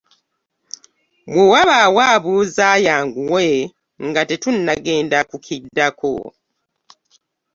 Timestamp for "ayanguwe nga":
2.75-4.21